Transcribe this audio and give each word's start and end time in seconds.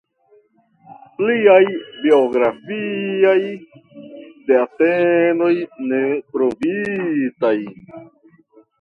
Pliaj 1.17 1.59
biografiaj 2.05 3.37
datenoj 4.51 5.55
ne 5.93 6.05
trovitaj. 6.35 7.57